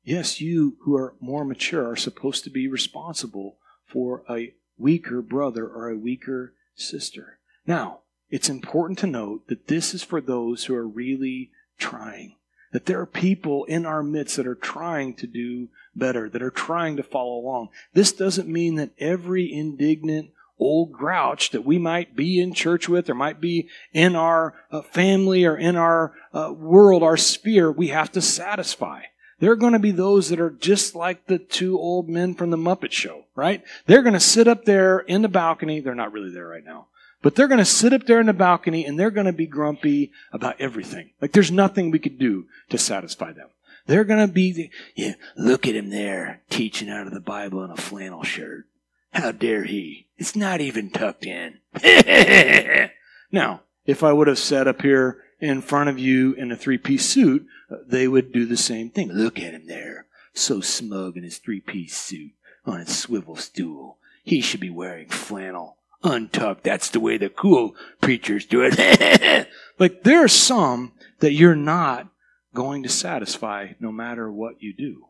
[0.04, 5.68] Yes, you who are more mature are supposed to be responsible for a weaker brother
[5.68, 7.40] or a weaker sister.
[7.66, 12.36] Now, it's important to note that this is for those who are really trying.
[12.74, 16.52] That there are people in our midst that are trying to do better, that are
[16.52, 17.70] trying to follow along.
[17.94, 23.10] This doesn't mean that every indignant old grouch that we might be in church with
[23.10, 27.90] or might be in our uh, family or in our uh, world, our sphere, we
[27.90, 29.04] have to satisfy.
[29.40, 32.50] There are going to be those that are just like the two old men from
[32.50, 33.64] the Muppet Show, right?
[33.86, 35.80] They're going to sit up there in the balcony.
[35.80, 36.88] They're not really there right now.
[37.22, 39.48] But they're going to sit up there in the balcony and they're going to be
[39.48, 41.12] grumpy about everything.
[41.22, 43.50] Like there's nothing we could do to satisfy them.
[43.86, 47.64] They're going to be, the, yeah, look at him there teaching out of the Bible
[47.64, 48.66] in a flannel shirt.
[49.12, 50.08] How dare he?
[50.18, 51.60] It's not even tucked in.
[53.32, 56.78] now, if I would have sat up here in front of you in a three
[56.78, 57.46] piece suit,
[57.86, 59.12] they would do the same thing.
[59.12, 62.32] Look at him there, so smug in his three piece suit
[62.66, 63.98] on his swivel stool.
[64.24, 66.64] He should be wearing flannel, untucked.
[66.64, 69.48] That's the way the cool preachers do it.
[69.80, 72.08] like there are some that you're not
[72.54, 75.08] going to satisfy no matter what you do.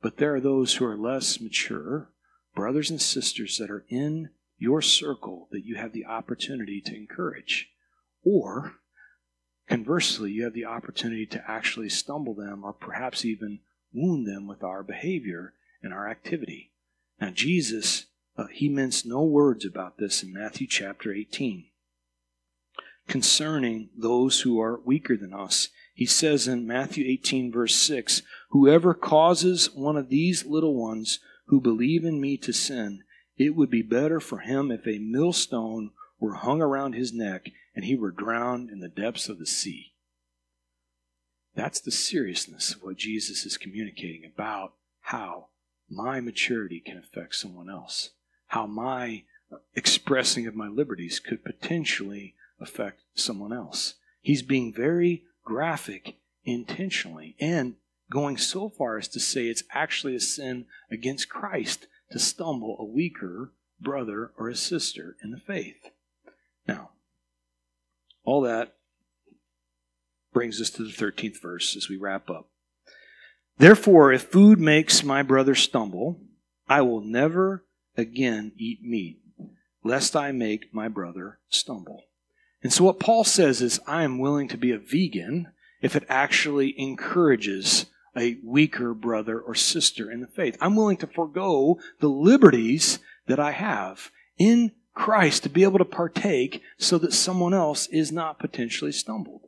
[0.00, 2.10] But there are those who are less mature,
[2.54, 7.70] brothers and sisters that are in your circle that you have the opportunity to encourage.
[8.22, 8.74] Or
[9.68, 13.60] Conversely, you have the opportunity to actually stumble them or perhaps even
[13.92, 15.52] wound them with our behavior
[15.82, 16.72] and our activity.
[17.20, 21.66] Now, Jesus, uh, he minced no words about this in Matthew chapter 18.
[23.08, 28.94] Concerning those who are weaker than us, he says in Matthew 18, verse 6 Whoever
[28.94, 33.02] causes one of these little ones who believe in me to sin,
[33.36, 37.84] it would be better for him if a millstone were hung around his neck and
[37.84, 39.92] he were drowned in the depths of the sea.
[41.54, 45.50] That's the seriousness of what Jesus is communicating about how
[45.88, 48.10] my maturity can affect someone else,
[48.48, 49.22] how my
[49.76, 53.94] expressing of my liberties could potentially affect someone else.
[54.20, 57.76] He's being very graphic intentionally and
[58.10, 62.84] going so far as to say it's actually a sin against Christ to stumble a
[62.84, 65.92] weaker brother or a sister in the faith.
[66.66, 66.90] Now,
[68.28, 68.74] all that
[70.34, 72.50] brings us to the 13th verse as we wrap up.
[73.56, 76.20] Therefore, if food makes my brother stumble,
[76.68, 77.64] I will never
[77.96, 79.20] again eat meat,
[79.82, 82.02] lest I make my brother stumble.
[82.62, 85.48] And so, what Paul says is, I am willing to be a vegan
[85.80, 90.58] if it actually encourages a weaker brother or sister in the faith.
[90.60, 95.84] I'm willing to forego the liberties that I have in Christ to be able to
[95.84, 99.42] partake so that someone else is not potentially stumbled.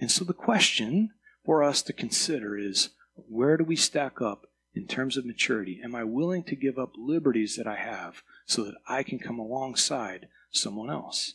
[0.00, 1.10] And so the question
[1.44, 5.80] for us to consider is where do we stack up in terms of maturity?
[5.82, 9.38] Am I willing to give up liberties that I have so that I can come
[9.38, 11.34] alongside someone else?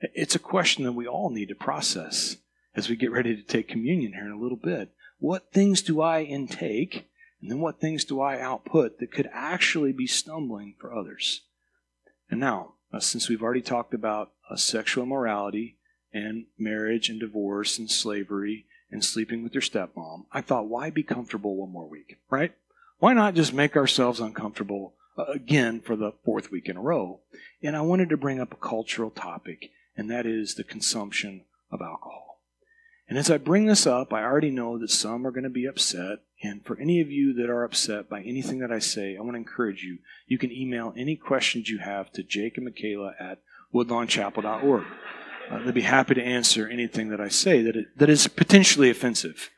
[0.00, 2.38] It's a question that we all need to process
[2.74, 4.90] as we get ready to take communion here in a little bit.
[5.20, 7.08] What things do I intake?
[7.40, 11.42] And then what things do I output that could actually be stumbling for others?
[12.28, 15.76] And now, uh, since we've already talked about uh, sexual immorality
[16.12, 21.02] and marriage and divorce and slavery and sleeping with your stepmom, I thought, why be
[21.02, 22.52] comfortable one more week, right?
[22.98, 27.20] Why not just make ourselves uncomfortable uh, again for the fourth week in a row?
[27.62, 31.80] And I wanted to bring up a cultural topic, and that is the consumption of
[31.80, 32.40] alcohol.
[33.08, 35.66] And as I bring this up, I already know that some are going to be
[35.66, 36.20] upset.
[36.42, 39.34] And for any of you that are upset by anything that I say, I want
[39.34, 39.98] to encourage you.
[40.26, 43.38] You can email any questions you have to Jake and Michaela at
[43.72, 44.84] woodlawnchapel.org.
[45.50, 48.90] Uh, they'd be happy to answer anything that I say that, it, that is potentially
[48.90, 49.50] offensive.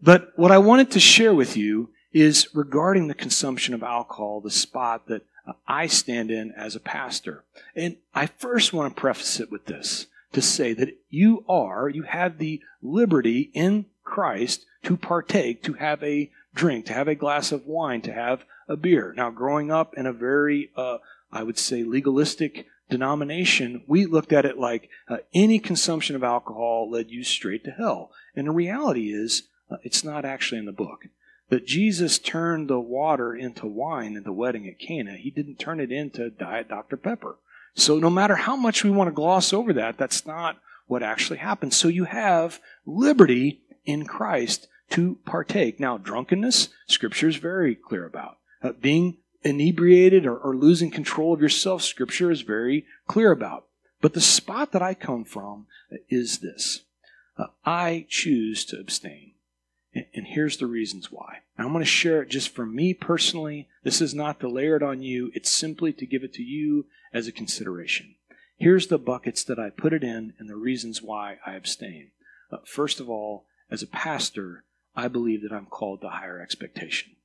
[0.00, 4.50] But what I wanted to share with you is regarding the consumption of alcohol, the
[4.50, 7.44] spot that uh, I stand in as a pastor.
[7.74, 12.02] And I first want to preface it with this to say that you are, you
[12.02, 17.52] have the liberty in Christ to partake, to have a drink, to have a glass
[17.52, 19.12] of wine, to have a beer.
[19.16, 20.98] Now, growing up in a very, uh,
[21.30, 26.90] I would say, legalistic denomination, we looked at it like uh, any consumption of alcohol
[26.90, 28.10] led you straight to hell.
[28.34, 31.06] And the reality is, uh, it's not actually in the book.
[31.48, 35.16] That Jesus turned the water into wine at the wedding at Cana.
[35.16, 36.96] He didn't turn it into Diet Dr.
[36.96, 37.36] Pepper.
[37.74, 41.38] So no matter how much we want to gloss over that, that's not what actually
[41.38, 41.74] happened.
[41.74, 45.80] So you have liberty in Christ to partake.
[45.80, 48.38] Now, drunkenness, Scripture is very clear about.
[48.62, 53.66] Uh, being inebriated or, or losing control of yourself, Scripture is very clear about.
[54.00, 55.66] But the spot that I come from
[56.08, 56.82] is this
[57.38, 59.32] uh, I choose to abstain.
[59.94, 61.38] And, and here's the reasons why.
[61.56, 63.68] And I'm going to share it just for me personally.
[63.82, 66.86] This is not to layer it on you, it's simply to give it to you
[67.12, 68.14] as a consideration.
[68.58, 72.10] Here's the buckets that I put it in and the reasons why I abstain.
[72.50, 77.16] Uh, first of all, as a pastor, I believe that I'm called to higher expectation.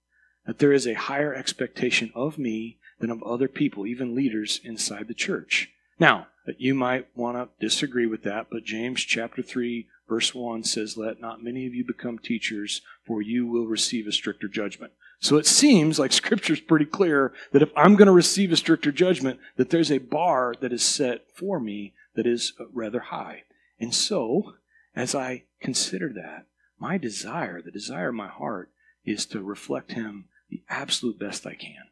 [0.46, 5.08] That there is a higher expectation of me than of other people, even leaders inside
[5.08, 5.70] the church.
[6.00, 6.28] Now,
[6.58, 11.22] you might want to disagree with that, but James chapter 3 verse 1 says, Let
[11.22, 14.92] not many of you become teachers, for you will receive a stricter judgment.
[15.22, 18.92] So it seems like Scripture's pretty clear that if I'm going to receive a stricter
[18.92, 23.44] judgment, that there's a bar that is set for me that is uh, rather high.
[23.80, 24.56] And so,
[24.96, 26.46] as I consider that,
[26.80, 28.72] my desire, the desire of my heart,
[29.06, 31.84] is to reflect Him the absolute best I can.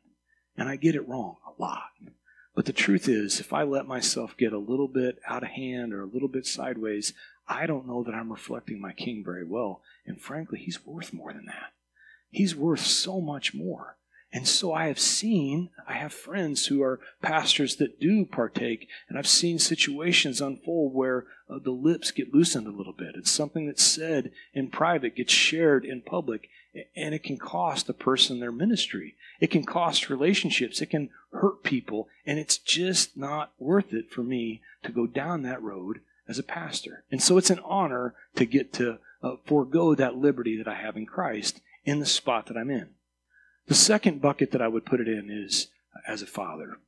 [0.58, 1.92] And I get it wrong a lot.
[2.56, 5.94] But the truth is, if I let myself get a little bit out of hand
[5.94, 7.14] or a little bit sideways,
[7.48, 9.82] I don't know that I'm reflecting my King very well.
[10.06, 11.74] And frankly, He's worth more than that.
[12.30, 13.98] He's worth so much more.
[14.32, 19.18] And so I have seen, I have friends who are pastors that do partake, and
[19.18, 23.16] I've seen situations unfold where uh, the lips get loosened a little bit.
[23.16, 26.48] It's something that's said in private gets shared in public,
[26.96, 29.16] and it can cost a person their ministry.
[29.40, 30.80] It can cost relationships.
[30.80, 35.42] It can hurt people, and it's just not worth it for me to go down
[35.42, 37.04] that road as a pastor.
[37.12, 40.96] And so it's an honor to get to uh, forego that liberty that I have
[40.96, 42.90] in Christ in the spot that I'm in.
[43.70, 45.68] The second bucket that I would put it in is
[46.08, 46.80] as a father.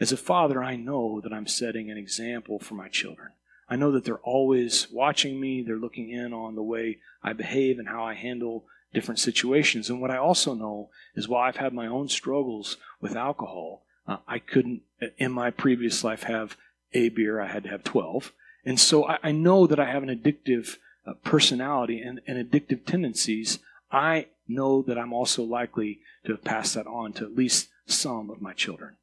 [0.00, 3.32] As a father, I know that I'm setting an example for my children.
[3.68, 7.78] I know that they're always watching me, they're looking in on the way I behave
[7.78, 8.64] and how I handle
[8.94, 9.90] different situations.
[9.90, 14.16] And what I also know is while I've had my own struggles with alcohol, uh,
[14.26, 14.80] I couldn't,
[15.18, 16.56] in my previous life, have
[16.94, 17.42] a beer.
[17.42, 18.32] I had to have 12.
[18.64, 22.86] And so I, I know that I have an addictive uh, personality and, and addictive
[22.86, 23.58] tendencies.
[23.90, 28.30] I know that I'm also likely to have passed that on to at least some
[28.30, 28.96] of my children.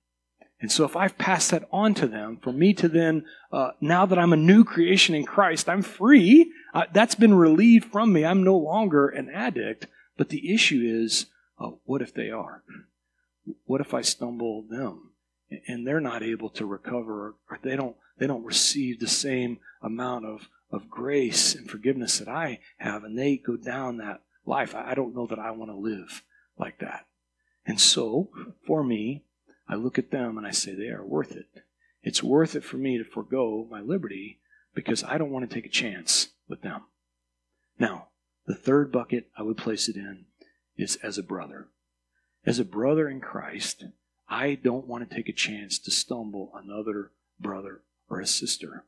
[0.62, 4.06] And so if I've passed that on to them, for me to then, uh, now
[4.06, 6.52] that I'm a new creation in Christ, I'm free.
[6.74, 8.26] Uh, that's been relieved from me.
[8.26, 9.88] I'm no longer an addict.
[10.18, 11.28] But the issue is,
[11.60, 12.64] uh, what if they are?
[13.66, 15.12] What if I stumble them
[15.68, 20.26] and they're not able to recover or they don't, they don't receive the same amount
[20.26, 24.76] of, of grace and forgiveness that I have and they go down that life?
[24.76, 26.24] I don't know that I want to live
[26.58, 27.06] like that.
[27.66, 28.30] And so,
[28.66, 29.24] for me,
[29.68, 31.48] I look at them and I say, they are worth it.
[32.02, 34.40] It's worth it for me to forego my liberty
[34.74, 36.84] because I don't want to take a chance with them.
[37.78, 38.08] Now,
[38.46, 40.26] the third bucket I would place it in
[40.78, 41.68] is as a brother.
[42.46, 43.86] As a brother in Christ,
[44.28, 48.86] I don't want to take a chance to stumble another brother or a sister.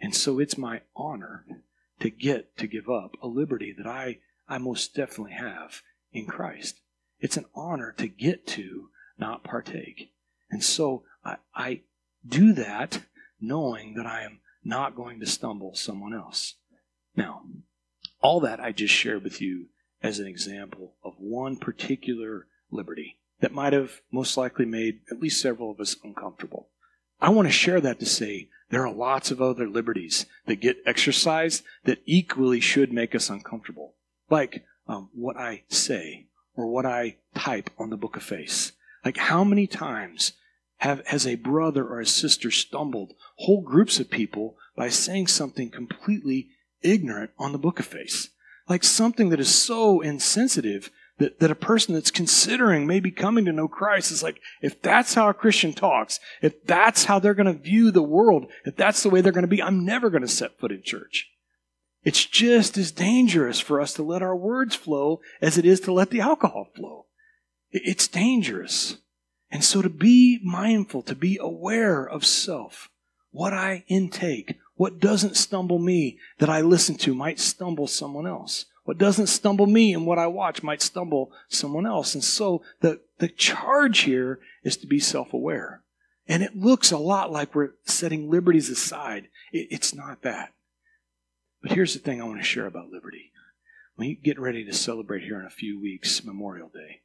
[0.00, 1.44] And so it's my honor
[2.00, 4.18] to get to give up a liberty that I,
[4.48, 5.82] I most definitely have
[6.12, 6.80] in Christ.
[7.20, 8.88] It's an honor to get to
[9.18, 10.12] not partake.
[10.50, 11.80] And so I, I
[12.26, 13.02] do that
[13.40, 16.54] knowing that I am not going to stumble someone else.
[17.16, 17.42] Now,
[18.20, 19.66] all that I just shared with you
[20.02, 25.40] as an example of one particular liberty that might have most likely made at least
[25.40, 26.68] several of us uncomfortable.
[27.20, 30.78] I want to share that to say there are lots of other liberties that get
[30.86, 33.94] exercised that equally should make us uncomfortable,
[34.30, 38.72] like um, what I say or what I type on the book of face.
[39.04, 40.32] Like, how many times
[40.78, 45.70] have, has a brother or a sister stumbled whole groups of people by saying something
[45.70, 46.48] completely
[46.82, 48.30] ignorant on the book of face?
[48.68, 53.52] Like something that is so insensitive that, that a person that's considering maybe coming to
[53.52, 57.46] know Christ is like, if that's how a Christian talks, if that's how they're going
[57.46, 60.22] to view the world, if that's the way they're going to be, I'm never going
[60.22, 61.28] to set foot in church.
[62.04, 65.92] It's just as dangerous for us to let our words flow as it is to
[65.92, 67.06] let the alcohol flow.
[67.70, 68.98] It's dangerous.
[69.50, 72.90] And so to be mindful, to be aware of self,
[73.30, 78.66] what I intake, what doesn't stumble me that I listen to might stumble someone else.
[78.84, 82.14] What doesn't stumble me and what I watch might stumble someone else.
[82.14, 85.82] And so the, the charge here is to be self aware.
[86.26, 89.28] And it looks a lot like we're setting liberties aside.
[89.52, 90.52] It, it's not that.
[91.62, 93.32] But here's the thing I want to share about liberty.
[93.96, 97.00] We get ready to celebrate here in a few weeks Memorial Day.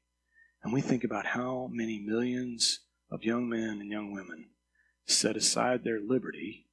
[0.63, 2.81] And we think about how many millions
[3.11, 4.49] of young men and young women
[5.05, 6.67] set aside their liberty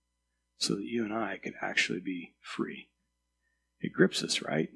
[0.59, 2.89] so that you and I could actually be free.
[3.81, 4.69] It grips us, right?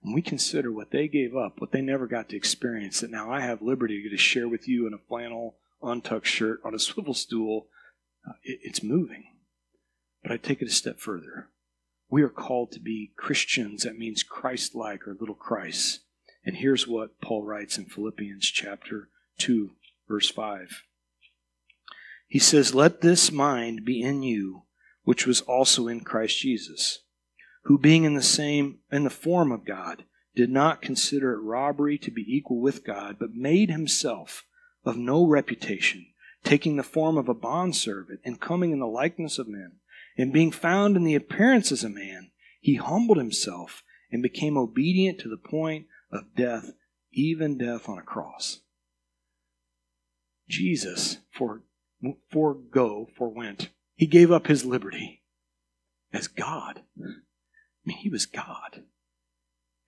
[0.00, 3.30] When we consider what they gave up, what they never got to experience, that now
[3.30, 7.14] I have liberty to share with you in a flannel, untucked shirt on a swivel
[7.14, 7.68] stool,
[8.26, 9.24] uh, it, it's moving.
[10.22, 11.50] But I take it a step further.
[12.12, 13.84] We are called to be Christians.
[13.84, 16.00] That means Christ like or little Christ.
[16.44, 19.08] And here's what Paul writes in Philippians chapter
[19.38, 19.70] 2,
[20.06, 20.82] verse 5.
[22.28, 24.64] He says, Let this mind be in you,
[25.04, 26.98] which was also in Christ Jesus,
[27.62, 30.04] who being in the same in the form of God,
[30.36, 34.44] did not consider it robbery to be equal with God, but made himself
[34.84, 36.08] of no reputation,
[36.44, 39.76] taking the form of a bondservant, and coming in the likeness of men,
[40.16, 45.18] and being found in the appearance as a man, he humbled himself and became obedient
[45.20, 46.72] to the point of death,
[47.12, 48.60] even death on a cross.
[50.48, 51.62] Jesus for,
[52.30, 53.70] forego, forwent.
[53.94, 55.22] He gave up his liberty
[56.12, 56.82] as God.
[57.00, 57.04] I
[57.84, 58.84] mean, he was God.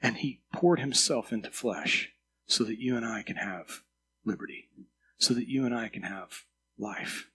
[0.00, 2.10] And he poured himself into flesh
[2.46, 3.82] so that you and I can have
[4.24, 4.68] liberty,
[5.18, 6.44] so that you and I can have
[6.78, 7.28] life.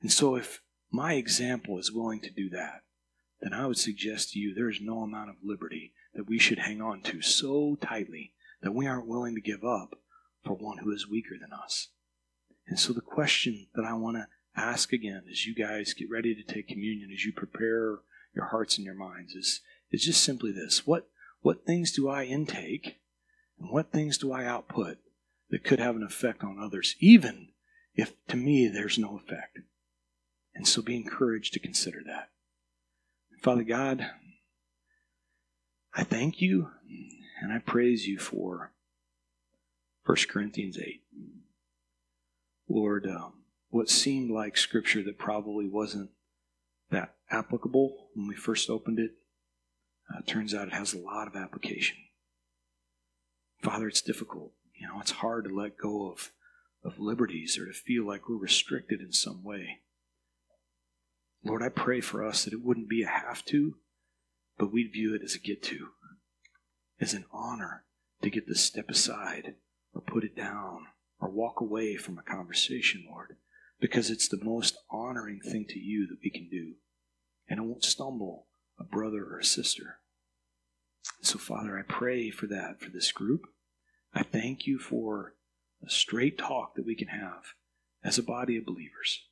[0.00, 0.60] And so, if
[0.90, 2.82] my example is willing to do that,
[3.40, 6.60] then I would suggest to you there is no amount of liberty that we should
[6.60, 8.32] hang on to so tightly
[8.62, 9.98] that we aren't willing to give up
[10.44, 11.88] for one who is weaker than us.
[12.66, 14.26] And so the question that I want to
[14.56, 17.98] ask again as you guys get ready to take communion, as you prepare
[18.34, 19.60] your hearts and your minds, is,
[19.90, 20.86] is just simply this.
[20.86, 21.08] What,
[21.42, 22.98] what things do I intake
[23.58, 24.98] and what things do I output
[25.50, 27.48] that could have an effect on others, even
[27.94, 29.55] if to me there's no effect?
[30.56, 32.30] And so be encouraged to consider that.
[33.42, 34.10] Father God,
[35.94, 36.70] I thank you
[37.40, 38.72] and I praise you for
[40.06, 41.02] 1 Corinthians 8.
[42.68, 46.10] Lord, um, what seemed like scripture that probably wasn't
[46.90, 49.12] that applicable when we first opened it,
[50.12, 51.98] uh, turns out it has a lot of application.
[53.62, 54.52] Father, it's difficult.
[54.74, 56.30] You know, it's hard to let go of,
[56.84, 59.80] of liberties or to feel like we're restricted in some way.
[61.46, 63.76] Lord, I pray for us that it wouldn't be a have to,
[64.58, 65.90] but we'd view it as a get to,
[67.00, 67.84] as an honor
[68.22, 69.54] to get to step aside
[69.94, 70.86] or put it down
[71.20, 73.36] or walk away from a conversation, Lord,
[73.78, 76.74] because it's the most honoring thing to you that we can do.
[77.48, 78.48] And it won't stumble
[78.80, 80.00] a brother or a sister.
[81.22, 83.42] So, Father, I pray for that for this group.
[84.12, 85.34] I thank you for
[85.84, 87.54] a straight talk that we can have
[88.02, 89.28] as a body of believers.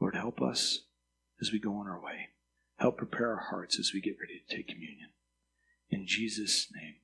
[0.00, 0.84] Lord, help us
[1.40, 2.28] as we go on our way.
[2.76, 5.10] Help prepare our hearts as we get ready to take communion.
[5.90, 6.96] In Jesus' name.